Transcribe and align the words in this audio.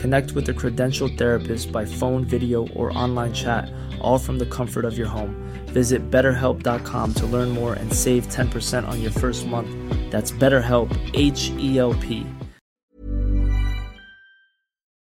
Connect 0.00 0.32
with 0.32 0.48
a 0.48 0.54
credentialed 0.54 1.18
therapist 1.18 1.70
by 1.70 1.84
phone, 1.84 2.24
video, 2.24 2.66
or 2.68 2.90
online 2.96 3.34
chat, 3.34 3.70
all 4.00 4.18
from 4.18 4.38
the 4.38 4.46
comfort 4.46 4.86
of 4.86 4.96
your 4.96 5.06
home. 5.06 5.36
Visit 5.74 6.10
betterhelp.com 6.10 7.12
to 7.14 7.26
learn 7.26 7.50
more 7.50 7.74
and 7.74 7.92
save 7.92 8.26
10% 8.28 8.88
on 8.88 9.02
your 9.02 9.10
first 9.10 9.46
month. 9.46 9.68
That's 10.10 10.32
BetterHelp, 10.32 10.88
H 11.12 11.52
E 11.58 11.78
L 11.78 11.92
P. 11.92 12.24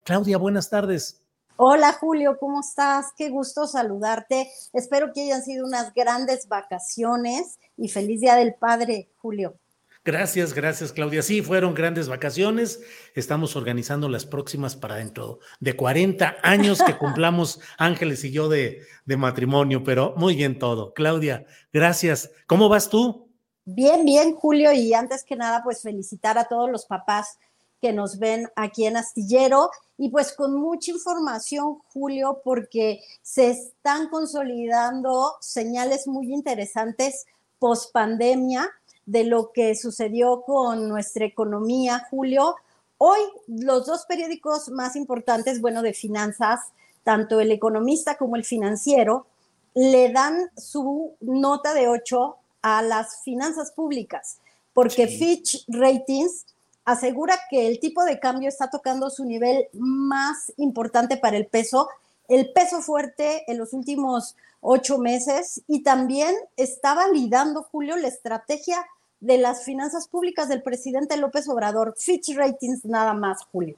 Claudia, 0.04 0.38
buenas 0.38 0.68
tardes. 0.68 1.20
Hola 1.56 1.92
Julio, 1.92 2.36
¿cómo 2.40 2.60
estás? 2.60 3.12
Qué 3.16 3.30
gusto 3.30 3.66
saludarte. 3.66 4.50
Espero 4.72 5.12
que 5.12 5.22
hayan 5.22 5.42
sido 5.42 5.66
unas 5.66 5.92
grandes 5.94 6.48
vacaciones 6.48 7.58
y 7.76 7.88
feliz 7.88 8.20
Día 8.20 8.34
del 8.36 8.54
Padre, 8.54 9.10
Julio. 9.18 9.58
Gracias, 10.04 10.54
gracias 10.54 10.92
Claudia. 10.92 11.22
Sí, 11.22 11.42
fueron 11.42 11.74
grandes 11.74 12.08
vacaciones. 12.08 12.80
Estamos 13.14 13.56
organizando 13.56 14.08
las 14.08 14.24
próximas 14.24 14.76
para 14.76 14.96
dentro 14.96 15.40
de 15.60 15.76
40 15.76 16.36
años 16.42 16.82
que 16.82 16.96
cumplamos 16.96 17.60
Ángeles 17.78 18.24
y 18.24 18.30
yo 18.30 18.48
de, 18.48 18.82
de 19.04 19.16
matrimonio, 19.16 19.84
pero 19.84 20.14
muy 20.16 20.34
bien 20.34 20.58
todo. 20.58 20.94
Claudia, 20.94 21.44
gracias. 21.72 22.30
¿Cómo 22.46 22.68
vas 22.68 22.88
tú? 22.88 23.28
Bien, 23.64 24.04
bien, 24.04 24.34
Julio. 24.34 24.72
Y 24.72 24.94
antes 24.94 25.24
que 25.24 25.36
nada, 25.36 25.62
pues 25.62 25.82
felicitar 25.82 26.38
a 26.38 26.48
todos 26.48 26.70
los 26.70 26.86
papás 26.86 27.38
que 27.80 27.92
nos 27.92 28.18
ven 28.18 28.48
aquí 28.56 28.86
en 28.86 28.96
Astillero 28.96 29.70
y 29.96 30.10
pues 30.10 30.32
con 30.32 30.54
mucha 30.54 30.90
información, 30.90 31.78
Julio, 31.92 32.40
porque 32.44 33.00
se 33.22 33.50
están 33.50 34.08
consolidando 34.08 35.34
señales 35.40 36.06
muy 36.06 36.32
interesantes 36.32 37.26
post 37.58 37.92
pandemia 37.92 38.68
de 39.08 39.24
lo 39.24 39.52
que 39.52 39.74
sucedió 39.74 40.42
con 40.42 40.86
nuestra 40.86 41.24
economía, 41.24 42.06
Julio. 42.10 42.56
Hoy 42.98 43.18
los 43.46 43.86
dos 43.86 44.04
periódicos 44.04 44.68
más 44.68 44.96
importantes, 44.96 45.62
bueno, 45.62 45.80
de 45.80 45.94
finanzas, 45.94 46.60
tanto 47.04 47.40
el 47.40 47.50
economista 47.50 48.18
como 48.18 48.36
el 48.36 48.44
financiero, 48.44 49.24
le 49.72 50.12
dan 50.12 50.50
su 50.58 51.14
nota 51.22 51.72
de 51.72 51.88
8 51.88 52.36
a 52.60 52.82
las 52.82 53.22
finanzas 53.22 53.72
públicas, 53.72 54.40
porque 54.74 55.06
Fitch 55.06 55.64
Ratings 55.68 56.44
asegura 56.84 57.38
que 57.48 57.66
el 57.66 57.80
tipo 57.80 58.04
de 58.04 58.20
cambio 58.20 58.50
está 58.50 58.68
tocando 58.68 59.08
su 59.08 59.24
nivel 59.24 59.68
más 59.72 60.52
importante 60.58 61.16
para 61.16 61.38
el 61.38 61.46
peso, 61.46 61.88
el 62.28 62.52
peso 62.52 62.82
fuerte 62.82 63.50
en 63.50 63.56
los 63.56 63.72
últimos 63.72 64.36
ocho 64.60 64.98
meses 64.98 65.62
y 65.66 65.82
también 65.82 66.34
está 66.58 66.92
validando, 66.92 67.62
Julio, 67.62 67.96
la 67.96 68.08
estrategia 68.08 68.84
de 69.20 69.38
las 69.38 69.64
finanzas 69.64 70.08
públicas 70.08 70.48
del 70.48 70.62
presidente 70.62 71.16
López 71.16 71.48
Obrador. 71.48 71.94
Fitch 71.96 72.34
Ratings 72.34 72.84
nada 72.84 73.14
más, 73.14 73.44
Julio. 73.50 73.76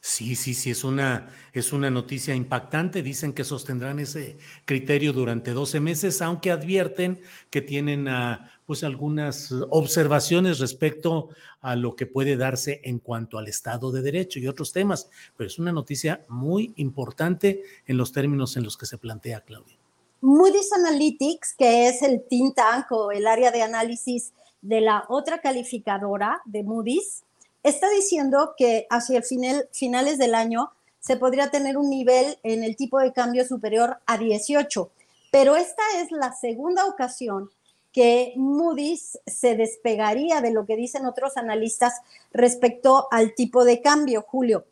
Sí, 0.00 0.36
sí, 0.36 0.54
sí, 0.54 0.70
es 0.70 0.84
una, 0.84 1.28
es 1.52 1.72
una 1.72 1.90
noticia 1.90 2.34
impactante. 2.34 3.02
Dicen 3.02 3.32
que 3.32 3.42
sostendrán 3.42 3.98
ese 3.98 4.38
criterio 4.64 5.12
durante 5.12 5.50
12 5.50 5.80
meses, 5.80 6.22
aunque 6.22 6.52
advierten 6.52 7.20
que 7.50 7.62
tienen 7.62 8.06
uh, 8.06 8.38
pues 8.64 8.84
algunas 8.84 9.52
observaciones 9.70 10.60
respecto 10.60 11.30
a 11.60 11.74
lo 11.74 11.96
que 11.96 12.06
puede 12.06 12.36
darse 12.36 12.80
en 12.84 13.00
cuanto 13.00 13.38
al 13.38 13.48
Estado 13.48 13.90
de 13.90 14.02
Derecho 14.02 14.38
y 14.38 14.46
otros 14.46 14.72
temas. 14.72 15.10
Pero 15.36 15.48
es 15.48 15.58
una 15.58 15.72
noticia 15.72 16.24
muy 16.28 16.72
importante 16.76 17.62
en 17.86 17.96
los 17.96 18.12
términos 18.12 18.56
en 18.56 18.62
los 18.62 18.76
que 18.76 18.86
se 18.86 18.98
plantea, 18.98 19.40
Claudia. 19.40 19.76
Moody's 20.20 20.72
Analytics, 20.72 21.54
que 21.54 21.88
es 21.88 22.02
el 22.02 22.22
think 22.28 22.54
tank 22.54 22.90
o 22.90 23.10
el 23.12 23.26
área 23.26 23.50
de 23.50 23.62
análisis 23.62 24.32
de 24.62 24.80
la 24.80 25.04
otra 25.08 25.40
calificadora 25.40 26.40
de 26.44 26.62
Moody's, 26.62 27.24
está 27.62 27.88
diciendo 27.90 28.54
que 28.56 28.86
hacia 28.90 29.18
el 29.18 29.24
final, 29.24 29.68
finales 29.72 30.18
del 30.18 30.34
año 30.34 30.70
se 31.00 31.16
podría 31.16 31.50
tener 31.50 31.76
un 31.76 31.90
nivel 31.90 32.38
en 32.42 32.64
el 32.64 32.76
tipo 32.76 32.98
de 32.98 33.12
cambio 33.12 33.44
superior 33.46 33.98
a 34.06 34.18
18, 34.18 34.90
pero 35.30 35.56
esta 35.56 35.82
es 35.98 36.10
la 36.10 36.32
segunda 36.32 36.86
ocasión 36.86 37.50
que 37.92 38.34
Moody's 38.36 39.18
se 39.26 39.56
despegaría 39.56 40.40
de 40.40 40.52
lo 40.52 40.66
que 40.66 40.76
dicen 40.76 41.06
otros 41.06 41.36
analistas 41.36 41.94
respecto 42.32 43.08
al 43.10 43.34
tipo 43.34 43.64
de 43.64 43.80
cambio, 43.80 44.22
Julio. 44.22 44.66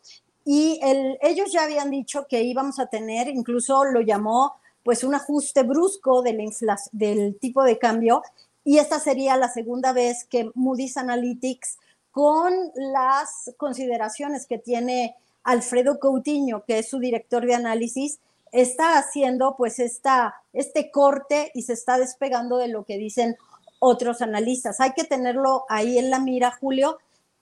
Y 0.45 0.79
ellos 1.21 1.51
ya 1.51 1.63
habían 1.63 1.91
dicho 1.91 2.25
que 2.29 2.43
íbamos 2.43 2.79
a 2.79 2.85
tener, 2.85 3.27
incluso 3.27 3.83
lo 3.83 4.01
llamó 4.01 4.53
pues 4.83 5.03
un 5.03 5.13
ajuste 5.13 5.63
brusco 5.63 6.21
del 6.21 7.37
tipo 7.39 7.63
de 7.63 7.77
cambio, 7.77 8.21
y 8.67 8.79
esta 8.79 8.99
sería 8.99 9.37
la 9.37 9.47
segunda 9.47 9.93
vez 9.93 10.25
que 10.25 10.51
Moody's 10.53 10.97
Analytics 10.97 11.77
con 12.11 12.53
las 12.75 13.53
consideraciones 13.55 14.45
que 14.45 14.57
tiene 14.57 15.15
Alfredo 15.45 16.01
Coutinho, 16.01 16.65
que 16.65 16.79
es 16.79 16.89
su 16.89 16.99
director 16.99 17.45
de 17.45 17.55
análisis, 17.55 18.19
está 18.51 18.97
haciendo 18.97 19.55
pues 19.55 19.79
este 19.79 20.91
corte 20.91 21.49
y 21.53 21.61
se 21.61 21.71
está 21.71 21.97
despegando 21.97 22.57
de 22.57 22.67
lo 22.67 22.83
que 22.83 22.97
dicen 22.97 23.37
otros 23.79 24.21
analistas. 24.21 24.81
Hay 24.81 24.91
que 24.91 25.05
tenerlo 25.05 25.63
ahí 25.69 25.97
en 25.97 26.09
la 26.09 26.19
mira, 26.19 26.51
Julio, 26.51 26.97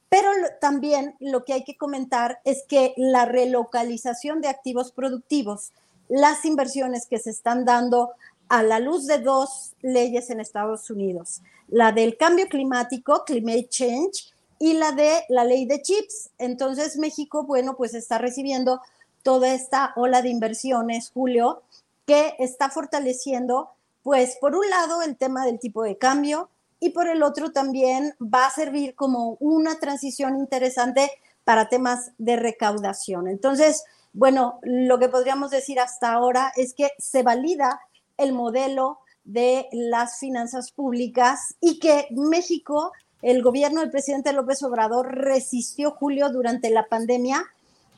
pero 0.09 0.29
también 0.61 1.15
lo 1.19 1.43
que 1.43 1.53
hay 1.53 1.63
que 1.63 1.75
comentar 1.75 2.39
es 2.43 2.65
que 2.67 2.93
la 2.97 3.25
relocalización 3.25 4.41
de 4.41 4.49
activos 4.49 4.91
productivos, 4.91 5.71
las 6.07 6.45
inversiones 6.45 7.07
que 7.07 7.17
se 7.17 7.31
están 7.31 7.65
dando 7.65 8.11
a 8.49 8.63
la 8.63 8.79
luz 8.79 9.07
de 9.07 9.19
dos 9.19 9.73
leyes 9.81 10.29
en 10.29 10.39
Estados 10.39 10.89
Unidos, 10.89 11.41
la 11.67 11.91
del 11.91 12.17
cambio 12.17 12.47
climático, 12.47 13.23
climate 13.25 13.67
change, 13.69 14.35
y 14.59 14.73
la 14.73 14.91
de 14.91 15.23
la 15.29 15.43
ley 15.43 15.65
de 15.65 15.81
chips. 15.81 16.29
Entonces 16.37 16.97
México, 16.97 17.43
bueno, 17.43 17.75
pues 17.75 17.93
está 17.93 18.17
recibiendo 18.17 18.81
toda 19.23 19.53
esta 19.53 19.93
ola 19.95 20.21
de 20.21 20.29
inversiones, 20.29 21.11
Julio, 21.13 21.63
que 22.05 22.35
está 22.39 22.69
fortaleciendo, 22.69 23.69
pues 24.03 24.37
por 24.39 24.55
un 24.55 24.69
lado 24.69 25.01
el 25.01 25.17
tema 25.17 25.45
del 25.45 25.59
tipo 25.59 25.83
de 25.83 25.97
cambio 25.97 26.49
y 26.79 26.91
por 26.91 27.07
el 27.07 27.23
otro 27.23 27.51
también 27.51 28.15
va 28.21 28.45
a 28.45 28.51
servir 28.51 28.95
como 28.95 29.37
una 29.39 29.79
transición 29.79 30.37
interesante 30.37 31.09
para 31.43 31.69
temas 31.69 32.11
de 32.17 32.35
recaudación. 32.35 33.27
Entonces, 33.27 33.83
bueno, 34.13 34.59
lo 34.61 34.99
que 34.99 35.09
podríamos 35.09 35.51
decir 35.51 35.79
hasta 35.79 36.13
ahora 36.13 36.51
es 36.55 36.73
que 36.73 36.91
se 36.99 37.23
valida 37.23 37.81
el 38.17 38.33
modelo 38.33 38.99
de 39.23 39.67
las 39.71 40.19
finanzas 40.19 40.71
públicas 40.71 41.55
y 41.59 41.79
que 41.79 42.07
México 42.11 42.91
el 43.21 43.41
gobierno 43.41 43.81
del 43.81 43.89
presidente 43.89 44.33
López 44.33 44.61
Obrador 44.61 45.15
resistió, 45.15 45.91
Julio, 45.91 46.29
durante 46.29 46.69
la 46.69 46.85
pandemia. 46.85 47.43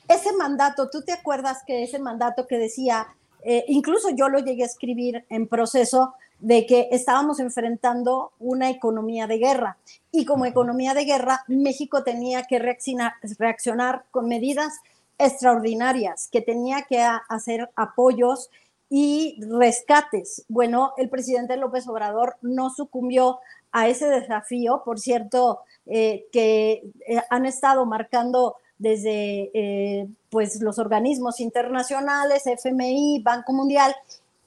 Ese 0.07 0.31
mandato, 0.31 0.89
¿tú 0.89 1.01
te 1.01 1.11
acuerdas 1.11 1.63
que 1.67 1.83
ese 1.83 1.99
mandato 1.99 2.47
que 2.47 2.57
decía, 2.57 3.07
eh, 3.43 3.65
incluso 3.67 4.09
yo 4.11 4.29
lo 4.29 4.39
llegué 4.39 4.63
a 4.63 4.67
escribir 4.67 5.25
en 5.29 5.47
proceso, 5.47 6.13
de 6.39 6.65
que 6.65 6.87
estábamos 6.91 7.39
enfrentando 7.39 8.31
una 8.39 8.69
economía 8.69 9.27
de 9.27 9.37
guerra 9.37 9.77
y 10.11 10.25
como 10.25 10.45
economía 10.45 10.93
de 10.93 11.05
guerra 11.05 11.43
México 11.47 12.03
tenía 12.03 12.43
que 12.43 12.59
reaccionar, 12.59 13.13
reaccionar 13.39 14.05
con 14.11 14.27
medidas 14.27 14.73
extraordinarias, 15.17 16.29
que 16.31 16.41
tenía 16.41 16.83
que 16.83 17.01
hacer 17.01 17.71
apoyos 17.75 18.49
y 18.89 19.39
rescates. 19.41 20.45
Bueno, 20.47 20.93
el 20.97 21.09
presidente 21.09 21.57
López 21.57 21.87
Obrador 21.87 22.37
no 22.41 22.69
sucumbió 22.69 23.39
a 23.71 23.87
ese 23.87 24.07
desafío. 24.07 24.81
Por 24.85 24.99
cierto, 24.99 25.61
eh, 25.85 26.27
que 26.31 26.83
eh, 27.07 27.21
han 27.29 27.45
estado 27.45 27.85
marcando 27.85 28.55
desde 28.77 29.51
eh, 29.53 30.07
pues 30.29 30.61
los 30.61 30.79
organismos 30.79 31.39
internacionales, 31.39 32.45
FMI, 32.45 33.21
Banco 33.23 33.53
Mundial, 33.53 33.95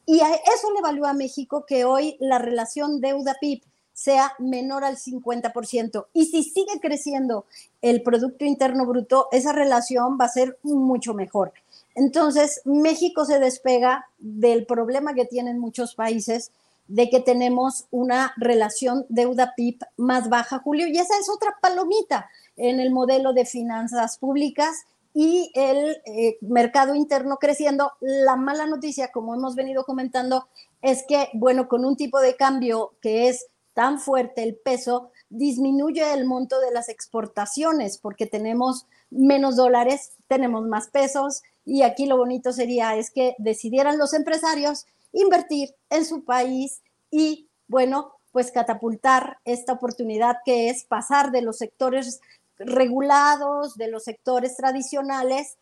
y 0.07 0.17
eso 0.19 0.73
le 0.75 0.81
valió 0.83 1.07
a 1.07 1.13
México 1.13 1.65
que 1.67 1.85
hoy 1.85 2.17
la 2.21 2.39
relación 2.39 3.01
deuda-PIB 3.01 3.63
sea 3.93 4.33
menor 4.39 4.83
al 4.83 4.97
50%. 4.97 6.07
Y 6.15 6.27
si 6.27 6.43
sigue 6.43 6.81
creciendo 6.81 7.45
el 7.83 8.03
Producto 8.03 8.45
Interno 8.45 8.87
Bruto, 8.87 9.29
esa 9.31 9.53
relación 9.53 10.17
va 10.21 10.25
a 10.25 10.31
ser 10.31 10.59
mucho 10.63 11.15
mejor. 11.15 11.53
Entonces, 11.95 12.61
México 12.65 13.25
se 13.25 13.39
despega 13.39 14.07
del 14.19 14.67
problema 14.67 15.15
que 15.15 15.25
tienen 15.25 15.59
muchos 15.59 15.95
países 15.95 16.53
de 16.89 17.09
que 17.09 17.21
tenemos 17.21 17.87
una 17.91 18.35
relación 18.37 19.07
deuda-PIB 19.09 19.79
más 19.97 20.29
baja, 20.29 20.59
Julio, 20.59 20.89
y 20.89 20.99
esa 20.99 21.17
es 21.21 21.29
otra 21.29 21.57
palomita 21.63 22.29
en 22.57 22.81
el 22.81 22.91
modelo 22.91 23.33
de 23.33 23.47
finanzas 23.47 24.19
públicas 24.19 24.85
y 25.15 25.53
el 25.55 26.03
eh, 26.05 26.39
mercado 26.41 26.95
interno 26.95 27.37
creciendo. 27.37 27.93
La 28.01 28.37
mala 28.37 28.67
noticia, 28.67 29.13
como 29.13 29.35
hemos 29.35 29.55
venido 29.55 29.85
comentando, 29.85 30.49
es 30.83 31.05
que, 31.07 31.29
bueno, 31.33 31.69
con 31.69 31.85
un 31.85 31.97
tipo 31.97 32.21
de 32.21 32.37
cambio 32.37 32.95
que 33.01 33.29
es 33.29 33.47
tan 33.73 34.01
fuerte, 34.01 34.43
el 34.43 34.57
peso, 34.57 35.11
disminuye 35.29 36.13
el 36.13 36.25
monto 36.27 36.61
de 36.61 36.73
las 36.73 36.89
exportaciones 36.89 37.99
porque 37.99 38.27
tenemos 38.27 38.87
menos 39.11 39.57
dólares, 39.57 40.13
tenemos 40.27 40.67
más 40.67 40.89
pesos 40.89 41.43
y 41.71 41.83
aquí 41.83 42.07
lo 42.07 42.17
bonito 42.17 42.53
sería 42.53 42.97
es 42.97 43.13
que 43.13 43.37
decidieran 43.39 43.97
los 43.97 44.13
empresarios 44.13 44.87
invertir 45.13 45.73
en 45.89 46.05
su 46.05 46.25
país 46.25 46.83
y, 47.13 47.49
bueno, 47.69 48.15
pues 48.33 48.51
catapultar 48.51 49.39
esta 49.45 49.75
oportunidad 49.75 50.39
que 50.45 50.69
es 50.69 50.83
pasar 50.83 51.31
de 51.31 51.43
los 51.43 51.59
sectores 51.59 52.21
regulados, 52.59 53.77
de 53.77 53.87
los 53.87 54.03
sectores 54.03 54.57
tradicionales, 54.57 55.59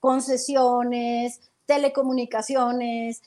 concesiones, 0.00 1.42
telecomunicaciones, 1.66 3.20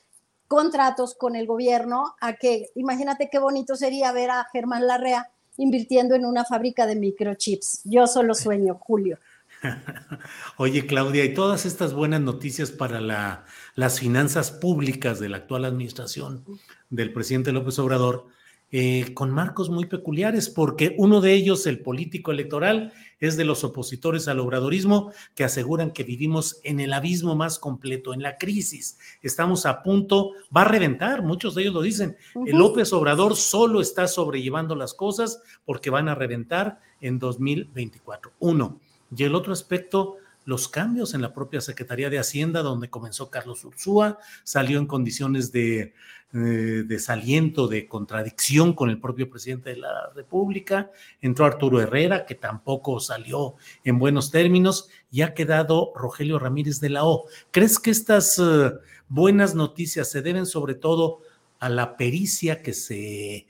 contratos 0.48 1.14
con 1.14 1.36
el 1.36 1.46
gobierno, 1.46 2.16
a 2.22 2.34
que 2.34 2.70
imagínate 2.74 3.30
qué 3.30 3.38
bonito 3.38 3.76
sería 3.76 4.12
ver 4.12 4.32
a 4.32 4.48
Germán 4.52 4.88
Larrea 4.88 5.30
invirtiendo 5.58 6.16
en 6.16 6.26
una 6.26 6.44
fábrica 6.44 6.88
de 6.88 6.96
microchips. 6.96 7.82
Yo 7.84 8.08
solo 8.08 8.34
sueño, 8.34 8.80
Julio. 8.82 9.20
Oye, 10.58 10.86
Claudia, 10.86 11.26
y 11.26 11.34
todas 11.34 11.66
estas 11.66 11.94
buenas 11.94 12.22
noticias 12.22 12.72
para 12.72 13.02
la, 13.02 13.46
las 13.76 14.00
finanzas 14.00 14.52
públicas 14.52 15.20
de 15.20 15.30
la 15.30 15.38
actual 15.38 15.66
administración 15.66 16.44
del 16.90 17.14
presidente 17.14 17.52
López 17.52 17.80
Obrador, 17.80 18.28
eh, 18.72 19.14
con 19.14 19.32
marcos 19.32 19.70
muy 19.70 19.86
peculiares, 19.86 20.50
porque 20.50 20.96
uno 20.98 21.22
de 21.22 21.34
ellos, 21.34 21.66
el 21.68 21.80
político 21.80 22.32
electoral, 22.32 22.92
es 23.20 23.38
de 23.38 23.46
los 23.46 23.64
opositores 23.64 24.28
al 24.28 24.40
obradorismo 24.40 25.12
que 25.34 25.44
aseguran 25.44 25.92
que 25.92 26.04
vivimos 26.04 26.60
en 26.64 26.80
el 26.80 26.92
abismo 26.92 27.36
más 27.36 27.60
completo, 27.60 28.14
en 28.14 28.22
la 28.22 28.38
crisis. 28.38 28.98
Estamos 29.22 29.66
a 29.66 29.84
punto, 29.84 30.32
va 30.56 30.64
a 30.64 30.68
reventar, 30.68 31.22
muchos 31.22 31.56
de 31.56 31.62
ellos 31.62 31.74
lo 31.74 31.82
dicen. 31.82 32.18
El 32.46 32.58
López 32.58 32.92
Obrador 32.92 33.36
solo 33.36 33.82
está 33.82 34.08
sobrellevando 34.08 34.76
las 34.76 34.94
cosas 34.94 35.42
porque 35.64 35.90
van 35.90 36.10
a 36.10 36.16
reventar 36.16 36.80
en 37.00 37.20
2024. 37.20 38.34
Uno. 38.40 38.80
Y 39.16 39.24
el 39.24 39.36
otro 39.36 39.54
aspecto, 39.54 40.18
los 40.46 40.68
cambios 40.68 41.14
en 41.14 41.22
la 41.22 41.34
propia 41.34 41.62
Secretaría 41.62 42.10
de 42.10 42.20
Hacienda, 42.20 42.62
donde 42.62 42.90
comenzó 42.90 43.30
Carlos 43.30 43.64
Ursúa, 43.64 44.20
salió 44.44 44.78
en 44.80 44.88
condiciones 44.88 45.52
de 45.52 45.94
eh, 46.34 46.84
desaliento, 46.86 47.68
de 47.68 47.88
contradicción 47.88 48.74
con 48.74 48.90
el 48.90 49.00
propio 49.00 49.30
presidente 49.30 49.70
de 49.70 49.78
la 49.78 50.10
República, 50.14 50.92
entró 51.22 51.46
Arturo 51.46 51.80
Herrera, 51.80 52.26
que 52.26 52.36
tampoco 52.36 53.00
salió 53.00 53.56
en 53.86 53.98
buenos 54.00 54.32
términos, 54.32 54.90
y 55.12 55.22
ha 55.22 55.34
quedado 55.34 55.94
Rogelio 55.96 56.38
Ramírez 56.38 56.82
de 56.82 56.90
la 56.90 57.06
O. 57.06 57.26
¿Crees 57.52 57.80
que 57.80 57.92
estas 57.92 58.38
eh, 58.38 58.72
buenas 59.08 59.56
noticias 59.56 60.12
se 60.12 60.22
deben 60.22 60.46
sobre 60.46 60.76
todo 60.76 61.22
a 61.60 61.70
la 61.70 61.96
pericia 61.96 62.62
que 62.62 62.74
se 62.74 63.36
eh, 63.36 63.48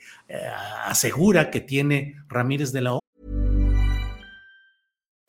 asegura 0.85 1.49
que 1.49 1.61
tiene 1.61 2.17
Ramírez 2.29 2.71
de 2.71 2.81
la 2.81 2.93
O? 2.93 3.04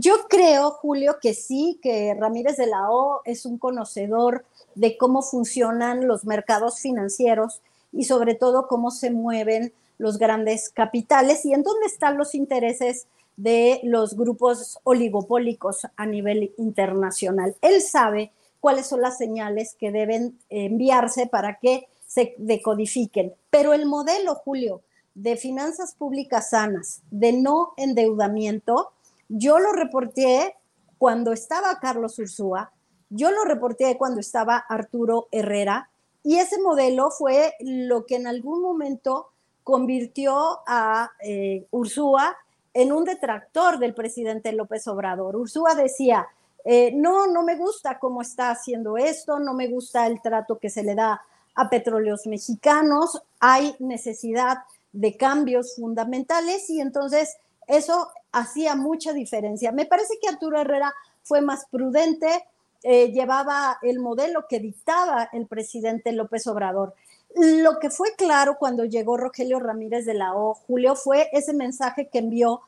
Yo 0.00 0.28
creo, 0.28 0.70
Julio, 0.70 1.16
que 1.20 1.34
sí, 1.34 1.80
que 1.82 2.14
Ramírez 2.14 2.56
de 2.56 2.68
la 2.68 2.88
O 2.88 3.20
es 3.24 3.44
un 3.44 3.58
conocedor 3.58 4.44
de 4.76 4.96
cómo 4.96 5.22
funcionan 5.22 6.06
los 6.06 6.24
mercados 6.24 6.78
financieros 6.78 7.62
y 7.90 8.04
sobre 8.04 8.36
todo 8.36 8.68
cómo 8.68 8.92
se 8.92 9.10
mueven 9.10 9.72
los 9.98 10.18
grandes 10.18 10.70
capitales 10.70 11.44
y 11.44 11.52
en 11.52 11.64
dónde 11.64 11.86
están 11.86 12.16
los 12.16 12.36
intereses 12.36 13.08
de 13.36 13.80
los 13.82 14.14
grupos 14.14 14.78
oligopólicos 14.84 15.88
a 15.96 16.06
nivel 16.06 16.54
internacional. 16.58 17.56
Él 17.60 17.82
sabe 17.82 18.30
cuáles 18.60 18.86
son 18.86 19.00
las 19.00 19.18
señales 19.18 19.74
que 19.74 19.90
deben 19.90 20.38
enviarse 20.48 21.26
para 21.26 21.58
que 21.58 21.88
se 22.06 22.36
decodifiquen. 22.38 23.34
Pero 23.50 23.74
el 23.74 23.84
modelo, 23.84 24.36
Julio, 24.36 24.80
de 25.16 25.36
finanzas 25.36 25.96
públicas 25.96 26.50
sanas, 26.50 27.02
de 27.10 27.32
no 27.32 27.72
endeudamiento, 27.76 28.92
yo 29.28 29.58
lo 29.58 29.72
reporté 29.72 30.56
cuando 30.98 31.32
estaba 31.32 31.78
Carlos 31.80 32.18
Ursúa, 32.18 32.72
yo 33.10 33.30
lo 33.30 33.44
reporté 33.44 33.96
cuando 33.96 34.20
estaba 34.20 34.56
Arturo 34.56 35.28
Herrera, 35.30 35.90
y 36.22 36.38
ese 36.38 36.60
modelo 36.60 37.10
fue 37.10 37.54
lo 37.60 38.04
que 38.04 38.16
en 38.16 38.26
algún 38.26 38.60
momento 38.60 39.28
convirtió 39.62 40.60
a 40.66 41.10
eh, 41.22 41.66
Ursúa 41.70 42.36
en 42.74 42.92
un 42.92 43.04
detractor 43.04 43.78
del 43.78 43.94
presidente 43.94 44.52
López 44.52 44.86
Obrador. 44.88 45.36
Ursúa 45.36 45.74
decía, 45.74 46.26
eh, 46.64 46.92
no, 46.94 47.26
no 47.26 47.42
me 47.42 47.56
gusta 47.56 47.98
cómo 47.98 48.22
está 48.22 48.50
haciendo 48.50 48.96
esto, 48.96 49.38
no 49.38 49.54
me 49.54 49.68
gusta 49.68 50.06
el 50.06 50.20
trato 50.20 50.58
que 50.58 50.70
se 50.70 50.82
le 50.82 50.94
da 50.94 51.22
a 51.54 51.70
petróleos 51.70 52.26
mexicanos, 52.26 53.22
hay 53.40 53.74
necesidad 53.78 54.58
de 54.92 55.16
cambios 55.16 55.76
fundamentales 55.76 56.68
y 56.70 56.80
entonces 56.80 57.36
eso 57.66 58.08
hacía 58.32 58.74
mucha 58.74 59.12
diferencia. 59.12 59.72
Me 59.72 59.86
parece 59.86 60.18
que 60.20 60.28
Arturo 60.28 60.60
Herrera 60.60 60.92
fue 61.22 61.40
más 61.40 61.66
prudente, 61.70 62.44
eh, 62.82 63.10
llevaba 63.12 63.78
el 63.82 63.98
modelo 63.98 64.46
que 64.48 64.60
dictaba 64.60 65.28
el 65.32 65.46
presidente 65.46 66.12
López 66.12 66.46
Obrador. 66.46 66.94
Lo 67.34 67.78
que 67.78 67.90
fue 67.90 68.14
claro 68.16 68.56
cuando 68.58 68.84
llegó 68.84 69.16
Rogelio 69.16 69.60
Ramírez 69.60 70.06
de 70.06 70.14
la 70.14 70.34
O, 70.34 70.54
Julio, 70.54 70.94
fue 70.94 71.28
ese 71.32 71.52
mensaje 71.52 72.08
que 72.08 72.18
envió 72.18 72.62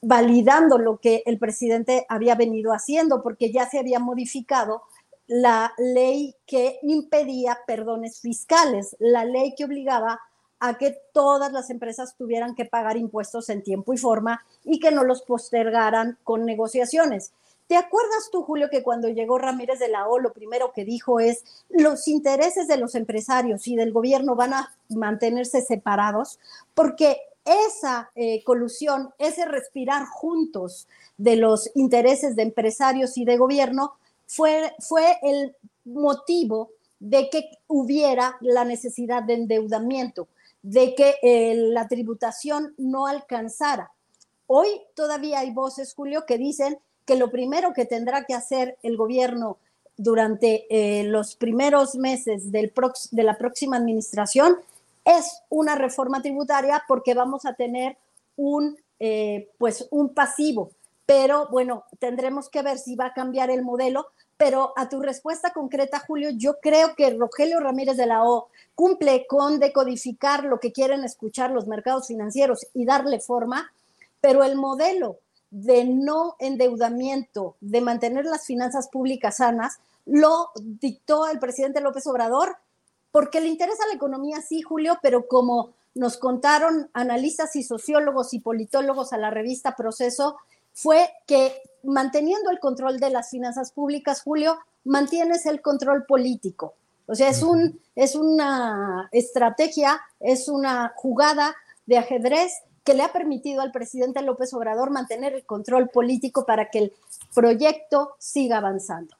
validando 0.00 0.78
lo 0.78 0.98
que 0.98 1.22
el 1.26 1.38
presidente 1.38 2.04
había 2.08 2.34
venido 2.34 2.72
haciendo, 2.72 3.22
porque 3.22 3.52
ya 3.52 3.68
se 3.68 3.78
había 3.78 3.98
modificado 3.98 4.82
la 5.26 5.72
ley 5.78 6.34
que 6.44 6.80
impedía 6.82 7.58
perdones 7.66 8.20
fiscales, 8.20 8.96
la 8.98 9.24
ley 9.24 9.54
que 9.56 9.64
obligaba 9.64 10.20
a 10.60 10.78
que 10.78 10.98
todas 11.12 11.52
las 11.52 11.70
empresas 11.70 12.14
tuvieran 12.16 12.54
que 12.54 12.66
pagar 12.66 12.96
impuestos 12.96 13.48
en 13.48 13.62
tiempo 13.62 13.92
y 13.92 13.98
forma 13.98 14.44
y 14.62 14.78
que 14.78 14.90
no 14.90 15.04
los 15.04 15.22
postergaran 15.22 16.18
con 16.22 16.44
negociaciones. 16.44 17.32
¿Te 17.66 17.76
acuerdas 17.76 18.30
tú, 18.32 18.42
Julio, 18.42 18.68
que 18.68 18.82
cuando 18.82 19.08
llegó 19.08 19.38
Ramírez 19.38 19.78
de 19.78 19.88
la 19.88 20.08
O, 20.08 20.18
lo 20.18 20.32
primero 20.32 20.72
que 20.72 20.84
dijo 20.84 21.20
es, 21.20 21.44
los 21.68 22.08
intereses 22.08 22.66
de 22.66 22.76
los 22.76 22.94
empresarios 22.94 23.66
y 23.68 23.76
del 23.76 23.92
gobierno 23.92 24.34
van 24.34 24.54
a 24.54 24.74
mantenerse 24.88 25.62
separados? 25.62 26.40
Porque 26.74 27.20
esa 27.44 28.10
eh, 28.16 28.42
colusión, 28.44 29.10
ese 29.18 29.44
respirar 29.44 30.04
juntos 30.06 30.88
de 31.16 31.36
los 31.36 31.70
intereses 31.74 32.36
de 32.36 32.42
empresarios 32.42 33.16
y 33.16 33.24
de 33.24 33.36
gobierno 33.36 33.94
fue, 34.26 34.74
fue 34.80 35.18
el 35.22 35.54
motivo 35.84 36.70
de 36.98 37.30
que 37.30 37.50
hubiera 37.66 38.36
la 38.40 38.64
necesidad 38.64 39.22
de 39.22 39.34
endeudamiento, 39.34 40.28
de 40.62 40.94
que 40.94 41.16
eh, 41.22 41.54
la 41.56 41.88
tributación 41.88 42.74
no 42.76 43.06
alcanzara. 43.06 43.92
Hoy 44.46 44.68
todavía 44.94 45.40
hay 45.40 45.52
voces, 45.52 45.94
Julio, 45.94 46.26
que 46.26 46.38
dicen 46.38 46.78
que 47.04 47.16
lo 47.16 47.30
primero 47.30 47.72
que 47.72 47.86
tendrá 47.86 48.24
que 48.24 48.34
hacer 48.34 48.76
el 48.82 48.96
gobierno 48.96 49.58
durante 49.96 50.66
eh, 50.70 51.04
los 51.04 51.36
primeros 51.36 51.94
meses 51.94 52.50
del 52.50 52.72
de 53.10 53.22
la 53.22 53.36
próxima 53.36 53.76
administración 53.76 54.56
es 55.04 55.42
una 55.48 55.74
reforma 55.74 56.22
tributaria 56.22 56.82
porque 56.88 57.14
vamos 57.14 57.44
a 57.44 57.54
tener 57.54 57.96
un, 58.36 58.78
eh, 58.98 59.50
pues 59.58 59.86
un 59.90 60.14
pasivo. 60.14 60.70
Pero 61.06 61.48
bueno, 61.50 61.84
tendremos 61.98 62.48
que 62.48 62.62
ver 62.62 62.78
si 62.78 62.94
va 62.94 63.06
a 63.06 63.14
cambiar 63.14 63.50
el 63.50 63.62
modelo. 63.62 64.06
Pero 64.40 64.72
a 64.74 64.88
tu 64.88 65.02
respuesta 65.02 65.52
concreta, 65.52 66.02
Julio, 66.06 66.30
yo 66.30 66.60
creo 66.62 66.94
que 66.94 67.10
Rogelio 67.10 67.60
Ramírez 67.60 67.98
de 67.98 68.06
la 68.06 68.24
O 68.24 68.48
cumple 68.74 69.26
con 69.26 69.60
decodificar 69.60 70.44
lo 70.44 70.58
que 70.60 70.72
quieren 70.72 71.04
escuchar 71.04 71.50
los 71.50 71.66
mercados 71.66 72.06
financieros 72.06 72.66
y 72.72 72.86
darle 72.86 73.20
forma, 73.20 73.70
pero 74.22 74.42
el 74.42 74.56
modelo 74.56 75.18
de 75.50 75.84
no 75.84 76.36
endeudamiento, 76.38 77.56
de 77.60 77.82
mantener 77.82 78.24
las 78.24 78.46
finanzas 78.46 78.88
públicas 78.88 79.36
sanas, 79.36 79.78
lo 80.06 80.52
dictó 80.58 81.26
el 81.26 81.38
presidente 81.38 81.82
López 81.82 82.06
Obrador 82.06 82.56
porque 83.12 83.42
le 83.42 83.48
interesa 83.48 83.86
la 83.88 83.96
economía, 83.96 84.40
sí, 84.40 84.62
Julio, 84.62 84.98
pero 85.02 85.28
como 85.28 85.74
nos 85.94 86.16
contaron 86.16 86.88
analistas 86.94 87.56
y 87.56 87.62
sociólogos 87.62 88.32
y 88.32 88.40
politólogos 88.40 89.12
a 89.12 89.18
la 89.18 89.28
revista 89.28 89.76
Proceso, 89.76 90.38
fue 90.82 91.10
que 91.26 91.52
manteniendo 91.82 92.50
el 92.50 92.58
control 92.58 92.98
de 92.98 93.10
las 93.10 93.30
finanzas 93.30 93.72
públicas, 93.72 94.22
Julio, 94.22 94.58
mantienes 94.84 95.46
el 95.46 95.60
control 95.60 96.04
político. 96.06 96.74
O 97.06 97.14
sea, 97.14 97.28
es, 97.28 97.42
un, 97.42 97.80
es 97.96 98.14
una 98.14 99.08
estrategia, 99.12 100.00
es 100.20 100.48
una 100.48 100.92
jugada 100.96 101.54
de 101.86 101.98
ajedrez 101.98 102.52
que 102.84 102.94
le 102.94 103.02
ha 103.02 103.12
permitido 103.12 103.62
al 103.62 103.72
presidente 103.72 104.22
López 104.22 104.54
Obrador 104.54 104.90
mantener 104.90 105.34
el 105.34 105.44
control 105.44 105.88
político 105.88 106.46
para 106.46 106.70
que 106.70 106.78
el 106.78 106.92
proyecto 107.34 108.14
siga 108.18 108.58
avanzando. 108.58 109.16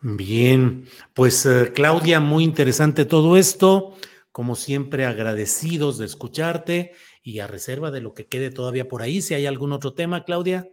Bien, 0.00 0.86
pues 1.14 1.44
eh, 1.44 1.72
Claudia, 1.74 2.20
muy 2.20 2.44
interesante 2.44 3.04
todo 3.04 3.36
esto. 3.36 3.94
Como 4.32 4.54
siempre, 4.54 5.06
agradecidos 5.06 5.98
de 5.98 6.06
escucharte 6.06 6.92
y 7.22 7.40
a 7.40 7.46
reserva 7.46 7.90
de 7.90 8.00
lo 8.00 8.14
que 8.14 8.26
quede 8.26 8.50
todavía 8.50 8.88
por 8.88 9.02
ahí. 9.02 9.22
Si 9.22 9.34
hay 9.34 9.46
algún 9.46 9.72
otro 9.72 9.94
tema, 9.94 10.24
Claudia. 10.24 10.68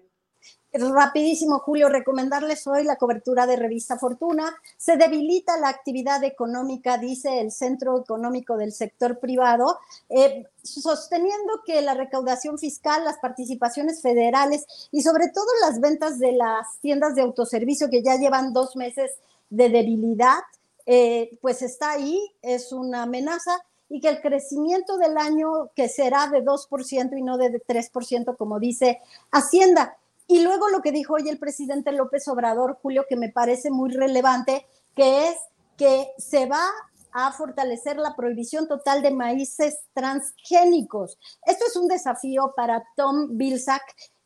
Rapidísimo, 0.77 1.59
Julio, 1.59 1.87
recomendarles 1.87 2.67
hoy 2.67 2.83
la 2.83 2.97
cobertura 2.97 3.47
de 3.47 3.55
Revista 3.55 3.97
Fortuna. 3.97 4.53
Se 4.75 4.97
debilita 4.97 5.57
la 5.57 5.69
actividad 5.69 6.21
económica, 6.25 6.97
dice 6.97 7.39
el 7.39 7.53
Centro 7.53 7.97
Económico 8.01 8.57
del 8.57 8.73
Sector 8.73 9.19
Privado, 9.19 9.79
eh, 10.09 10.47
sosteniendo 10.61 11.61
que 11.65 11.81
la 11.81 11.93
recaudación 11.93 12.59
fiscal, 12.59 13.05
las 13.05 13.19
participaciones 13.19 14.01
federales 14.01 14.65
y 14.91 15.01
sobre 15.01 15.29
todo 15.29 15.45
las 15.61 15.79
ventas 15.79 16.19
de 16.19 16.33
las 16.33 16.77
tiendas 16.81 17.15
de 17.15 17.21
autoservicio 17.21 17.89
que 17.89 18.03
ya 18.03 18.17
llevan 18.17 18.51
dos 18.51 18.75
meses 18.75 19.11
de 19.49 19.69
debilidad, 19.69 20.39
eh, 20.85 21.37
pues 21.41 21.61
está 21.61 21.91
ahí, 21.91 22.19
es 22.41 22.73
una 22.73 23.03
amenaza 23.03 23.63
y 23.89 23.99
que 23.99 24.09
el 24.09 24.21
crecimiento 24.21 24.97
del 24.97 25.17
año 25.17 25.69
que 25.75 25.89
será 25.89 26.27
de 26.27 26.43
2% 26.43 27.17
y 27.17 27.21
no 27.21 27.37
de 27.37 27.61
3%, 27.61 28.37
como 28.37 28.59
dice 28.59 28.99
Hacienda. 29.31 29.97
Y 30.27 30.41
luego 30.41 30.69
lo 30.69 30.81
que 30.81 30.91
dijo 30.91 31.13
hoy 31.13 31.29
el 31.29 31.37
presidente 31.37 31.91
López 31.91 32.27
Obrador, 32.27 32.79
Julio, 32.81 33.05
que 33.07 33.15
me 33.15 33.29
parece 33.29 33.69
muy 33.69 33.91
relevante, 33.91 34.65
que 34.95 35.29
es 35.29 35.35
que 35.77 36.09
se 36.17 36.47
va 36.47 36.63
a 37.11 37.31
fortalecer 37.31 37.97
la 37.97 38.15
prohibición 38.15 38.67
total 38.67 39.01
de 39.01 39.11
maíces 39.11 39.79
transgénicos. 39.93 41.17
Esto 41.45 41.65
es 41.67 41.75
un 41.75 41.87
desafío 41.87 42.53
para 42.55 42.83
Tom 42.95 43.37
Vilsack, 43.37 43.83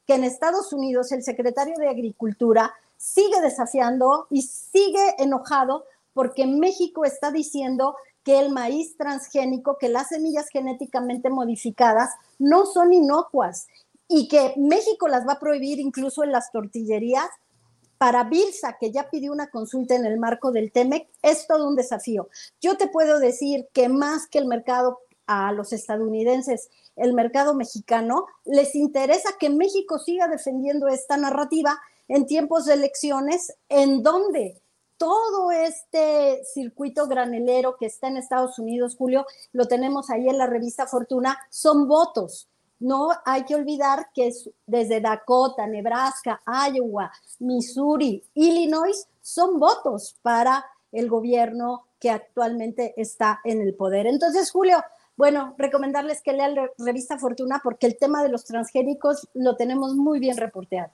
que 0.08 0.16
en 0.16 0.24
Estados 0.24 0.74
Unidos 0.74 1.12
el 1.12 1.22
secretario 1.22 1.76
de 1.78 1.90
Agricultura 1.90 2.74
sigue 2.98 3.42
desafiando 3.42 4.28
y 4.32 4.42
sigue 4.42 5.16
enojado 5.20 5.86
porque 6.14 6.48
México 6.48 7.06
está 7.06 7.32
diciendo 7.32 7.96
que 8.24 8.40
el 8.40 8.52
maíz 8.52 8.98
transgénico, 8.98 9.78
que 9.78 9.90
las 9.90 10.10
semillas 10.10 10.50
genéticamente 10.50 11.30
modificadas 11.30 12.10
no 12.38 12.66
son 12.66 12.94
inocuas 12.94 13.68
y 14.08 14.28
que 14.28 14.54
México 14.58 15.08
las 15.08 15.28
va 15.28 15.34
a 15.34 15.40
prohibir 15.40 15.80
incluso 15.80 16.24
en 16.24 16.32
las 16.32 16.52
tortillerías, 16.52 17.30
para 18.00 18.24
Bilsa, 18.24 18.78
que 18.80 18.92
ya 18.92 19.10
pidió 19.10 19.34
una 19.34 19.50
consulta 19.50 19.94
en 19.94 20.06
el 20.06 20.18
marco 20.18 20.54
del 20.54 20.72
TEMEC, 20.72 21.10
es 21.22 21.46
todo 21.48 21.68
un 21.68 21.76
desafío. 21.76 22.30
Yo 22.62 22.78
te 22.78 22.88
puedo 22.88 23.20
decir 23.20 23.68
que 23.74 23.90
más 23.90 24.26
que 24.26 24.40
el 24.40 24.46
mercado 24.46 25.00
a 25.28 25.52
los 25.52 25.74
estadounidenses, 25.74 26.70
el 26.96 27.14
mercado 27.14 27.54
mexicano, 27.54 28.26
les 28.46 28.74
interesa 28.74 29.32
que 29.38 29.50
México 29.50 30.00
siga 30.00 30.30
defendiendo 30.30 30.88
esta 30.88 31.18
narrativa 31.18 31.78
en 32.08 32.26
tiempos 32.26 32.66
de 32.66 32.74
elecciones, 32.76 33.54
en 33.68 34.02
donde 34.02 34.62
todo 35.00 35.52
este 35.52 36.44
circuito 36.44 37.08
granelero 37.08 37.78
que 37.78 37.88
está 37.88 38.10
en 38.10 38.18
Estados 38.18 38.60
Unidos, 38.60 38.96
Julio, 38.96 39.26
lo 39.54 39.66
tenemos 39.66 40.12
ahí 40.12 40.30
en 40.30 40.38
la 40.38 40.46
revista 40.46 40.86
Fortuna, 40.86 41.40
son 41.50 41.88
votos 41.88 42.48
no 42.80 43.10
hay 43.26 43.44
que 43.44 43.56
olvidar 43.56 44.08
que 44.14 44.32
desde 44.66 45.02
Dakota, 45.02 45.68
Nebraska, 45.68 46.42
Iowa, 46.72 47.12
Missouri, 47.40 48.24
Illinois 48.34 49.08
son 49.22 49.60
votos 49.60 50.18
para 50.22 50.66
el 50.92 51.10
gobierno 51.10 51.86
que 52.00 52.10
actualmente 52.10 52.94
está 52.96 53.42
en 53.44 53.62
el 53.62 53.76
poder. 53.76 54.08
Entonces, 54.08 54.50
Julio, 54.52 54.82
bueno, 55.18 55.54
recomendarles 55.58 56.22
que 56.22 56.32
lean 56.32 56.56
la 56.56 56.70
revista 56.78 57.20
Fortuna 57.20 57.60
porque 57.62 57.86
el 57.86 57.98
tema 57.98 58.24
de 58.24 58.30
los 58.30 58.46
transgénicos 58.46 59.28
lo 59.34 59.58
tenemos 59.58 59.96
muy 59.96 60.20
bien 60.20 60.38
reporteado. 60.38 60.92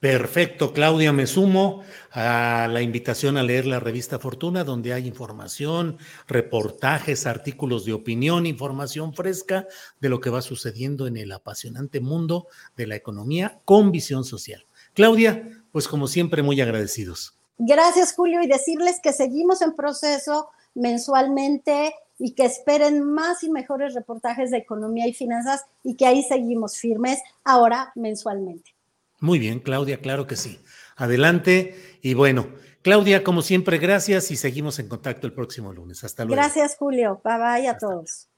Perfecto, 0.00 0.72
Claudia, 0.72 1.12
me 1.12 1.26
sumo 1.26 1.82
a 2.10 2.68
la 2.70 2.80
invitación 2.80 3.36
a 3.36 3.42
leer 3.42 3.66
la 3.66 3.80
revista 3.80 4.18
Fortuna, 4.18 4.64
donde 4.64 4.94
hay 4.94 5.06
información, 5.06 5.98
reportajes, 6.26 7.26
artículos 7.26 7.84
de 7.84 7.92
opinión, 7.92 8.46
información 8.46 9.12
fresca 9.12 9.66
de 10.00 10.08
lo 10.08 10.18
que 10.20 10.30
va 10.30 10.40
sucediendo 10.40 11.06
en 11.06 11.18
el 11.18 11.30
apasionante 11.32 12.00
mundo 12.00 12.46
de 12.78 12.86
la 12.86 12.96
economía 12.96 13.60
con 13.66 13.92
visión 13.92 14.24
social. 14.24 14.64
Claudia, 14.94 15.46
pues 15.70 15.86
como 15.86 16.06
siempre, 16.06 16.42
muy 16.42 16.58
agradecidos. 16.62 17.38
Gracias, 17.58 18.14
Julio, 18.14 18.42
y 18.42 18.46
decirles 18.46 19.00
que 19.02 19.12
seguimos 19.12 19.60
en 19.60 19.76
proceso 19.76 20.48
mensualmente 20.74 21.92
y 22.18 22.32
que 22.32 22.46
esperen 22.46 23.02
más 23.02 23.42
y 23.42 23.50
mejores 23.50 23.92
reportajes 23.92 24.50
de 24.50 24.56
economía 24.56 25.06
y 25.06 25.12
finanzas 25.12 25.66
y 25.84 25.94
que 25.96 26.06
ahí 26.06 26.22
seguimos 26.22 26.78
firmes 26.78 27.18
ahora 27.44 27.92
mensualmente. 27.94 28.74
Muy 29.20 29.38
bien, 29.38 29.60
Claudia, 29.60 30.00
claro 30.00 30.26
que 30.26 30.36
sí. 30.36 30.58
Adelante. 30.96 31.98
Y 32.02 32.14
bueno, 32.14 32.48
Claudia, 32.82 33.22
como 33.22 33.42
siempre, 33.42 33.78
gracias 33.78 34.30
y 34.30 34.36
seguimos 34.36 34.78
en 34.78 34.88
contacto 34.88 35.26
el 35.26 35.32
próximo 35.32 35.72
lunes. 35.72 36.02
Hasta 36.02 36.24
luego. 36.24 36.40
Gracias, 36.40 36.76
Julio. 36.78 37.20
Bye 37.24 37.38
bye 37.38 37.68
a 37.68 37.78
todos. 37.78 38.28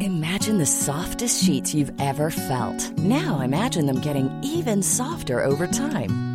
Imagine 0.00 0.58
the 0.58 0.66
softest 0.66 1.42
sheets 1.42 1.74
you've 1.74 1.92
ever 1.98 2.30
felt. 2.30 2.92
Now 2.98 3.40
imagine 3.40 3.86
them 3.86 4.00
getting 4.00 4.28
even 4.42 4.82
softer 4.82 5.42
over 5.42 5.66
time. 5.66 6.29